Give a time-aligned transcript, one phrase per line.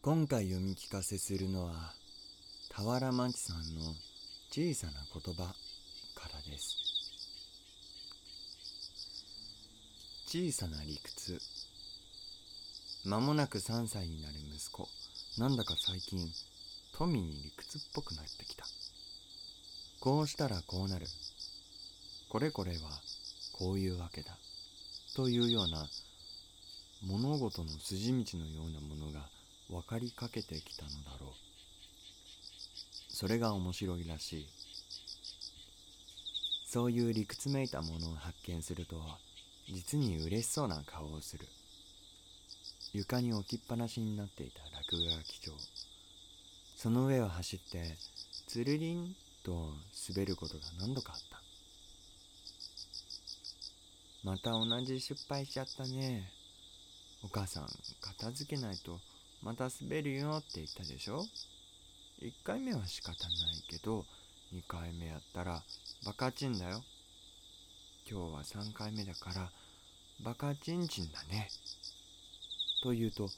[0.00, 1.92] 今回読み聞かせするのは
[2.72, 3.96] 俵真紀さんの
[4.48, 5.42] 小さな言葉
[6.14, 6.76] からです。
[10.28, 11.40] 小さな理屈。
[13.04, 14.88] 間もなく3歳になる息子。
[15.36, 16.20] なんだか最近
[16.96, 18.64] 富に理屈っぽくなってきた。
[19.98, 21.06] こうしたらこうなる。
[22.28, 23.00] これこれは
[23.52, 24.38] こういうわけだ。
[25.16, 25.88] というような
[27.02, 29.28] 物事の筋道のようなものが
[29.70, 31.30] 分かりかけてきたのだろう。
[33.08, 34.46] それが面白いらしい。
[36.66, 39.02] そういう理屈めいたものを発見すると
[39.70, 41.46] 実に嬉しそうな顔をする。
[42.92, 45.52] 床に置きっぱなしになっていた落書き帳。
[46.76, 47.96] その上を走って
[48.46, 49.72] つるりんと
[50.08, 51.42] 滑ることが何度かあった。
[54.24, 56.30] また同じ失敗しちゃったね。
[57.22, 57.68] お母さん
[58.00, 59.00] 片付けないと
[59.42, 61.24] また滑るよって言ったでしょ
[62.20, 64.04] ？1回目は仕方ないけど
[64.52, 65.62] 2回目やったら
[66.04, 66.82] バカチンだよ。
[68.10, 69.50] 今日は3回目だから
[70.24, 71.48] バカチンチンだね。
[72.82, 73.28] と言うと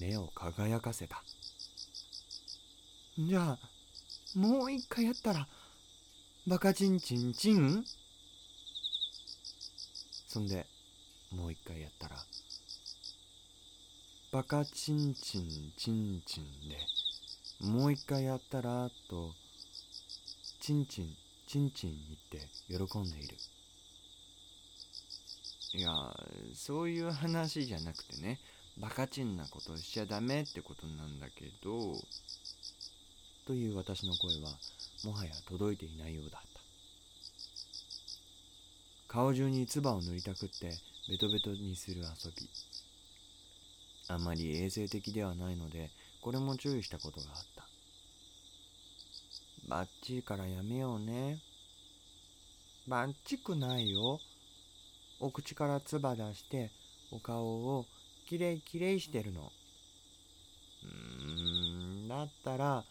[0.00, 1.22] 目を輝かせた。
[3.18, 3.58] じゃあ
[4.36, 5.48] もう一回やったら
[6.46, 7.84] バカチンチンチン
[10.28, 10.66] そんで
[11.32, 12.16] もう一回やったら
[14.30, 16.76] バカチンチンチンチンで
[17.60, 19.32] もう一回やったらと
[20.60, 21.96] チンチンチンチン
[22.30, 23.36] 言って喜んでいる。
[25.72, 25.90] いや
[26.54, 28.38] そういう話じゃなくてね
[28.78, 31.94] バカチンなことしちゃダメってことなんだけど
[33.46, 34.50] という私の声は
[35.04, 36.60] もはや届いていないようだった。
[39.08, 40.76] 顔中に唾を塗りたくって
[41.08, 42.46] ベトベトにする遊び
[44.08, 45.90] あまり衛生的ではないので
[46.22, 47.64] これも注意したことがあった。
[49.68, 51.38] バッチリからやめようね。
[52.86, 54.18] バッチくないよ。
[55.20, 56.70] お口から唾出して
[57.12, 57.84] お顔を
[58.26, 59.52] きれいきれいしてるの。
[60.84, 62.84] うーんだったら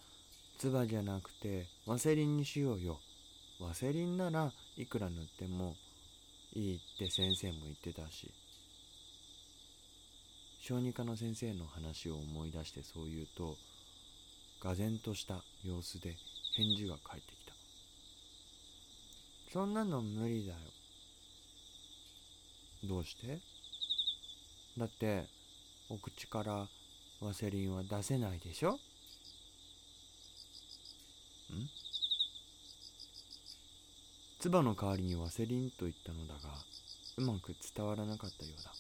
[0.60, 3.00] 唾じゃなくてワセリンにしようよ。
[3.60, 5.76] ワセリンならいくら塗っても
[6.54, 8.32] いいって先生も言ってたし。
[10.68, 13.56] 小児科の先生の話を思い出してそう言うと
[14.62, 16.14] がぜんとした様子で
[16.58, 17.54] 返事が返ってきた。
[19.54, 20.60] そんなの無理だよ。
[22.84, 23.40] どうして？
[24.78, 25.24] だって
[25.90, 26.68] お口から
[27.22, 28.74] ワセリンは出せないでしょ？
[28.74, 28.78] ん？
[34.40, 36.54] 唾の代わりにワセリンと言ったのだが
[37.16, 38.72] うまく伝わらなかったようだ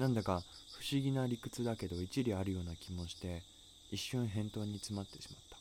[0.00, 0.42] なんだか
[0.78, 3.42] 不思議な理屈だけど一理あるような気もして
[3.90, 5.58] 一瞬返答に詰まってしまった。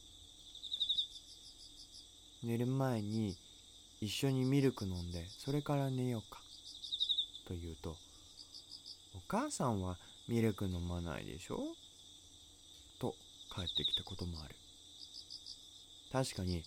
[2.48, 3.36] 寝る前に
[4.00, 6.40] 一緒にミルク飲んでそれから寝ようか。
[7.50, 7.98] と言うと
[9.14, 9.98] お母さんは
[10.30, 11.60] ミルク飲まないでしょ？
[12.98, 13.14] と
[13.54, 14.56] 帰ってきたこともある。
[16.14, 16.64] 確かに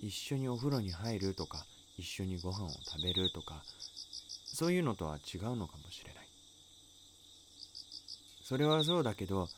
[0.00, 1.66] 一緒にお風呂に入るとか
[1.98, 3.62] 一緒にご飯を食べるとか
[4.46, 6.29] そういうのとは違うのかもしれない。
[8.50, 9.48] それはそうだけど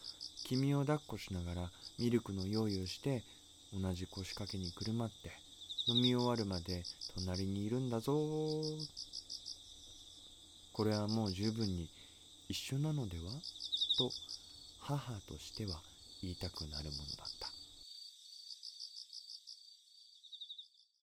[0.44, 3.22] 君を抱っこしながらミルクの用意をして
[3.72, 5.32] 同じ腰掛けにくるまって
[5.86, 6.82] 飲み終わるまで
[7.14, 8.14] 隣にいるんだぞ。
[10.74, 11.88] これはもう十分に
[12.50, 13.32] 一緒なのでは？
[13.96, 14.10] と
[14.80, 15.80] 母としては
[16.22, 17.51] 言いたくなるものだった。